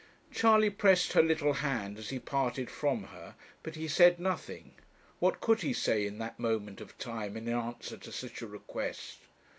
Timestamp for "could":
5.41-5.61